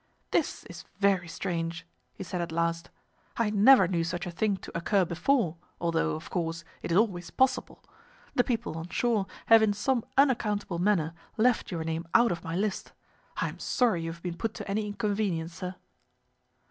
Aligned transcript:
"This 0.31 0.63
is 0.63 0.85
very 0.97 1.27
strange," 1.27 1.85
he 2.15 2.23
said 2.23 2.41
at 2.41 2.51
last. 2.51 2.89
"I 3.37 3.51
never 3.51 3.87
knew 3.87 4.03
such 4.03 4.25
a 4.25 4.31
thing 4.31 4.57
to 4.57 4.75
occur 4.75 5.05
before, 5.05 5.57
although, 5.79 6.15
of 6.15 6.31
course, 6.31 6.63
it 6.81 6.89
is 6.91 6.97
always 6.97 7.29
possible. 7.29 7.83
The 8.33 8.43
people 8.43 8.79
on 8.79 8.89
shore 8.89 9.27
have 9.45 9.61
in 9.61 9.73
some 9.73 10.03
unaccountable 10.17 10.79
manner 10.79 11.13
left 11.37 11.69
your 11.69 11.83
name 11.83 12.07
out 12.15 12.31
of 12.31 12.43
my 12.43 12.55
list. 12.55 12.93
I 13.37 13.47
am 13.47 13.59
sorry 13.59 14.01
you 14.01 14.11
have 14.11 14.23
been 14.23 14.37
put 14.37 14.55
to 14.55 14.67
any 14.67 14.87
inconvenience, 14.87 15.53
sir." 15.53 15.75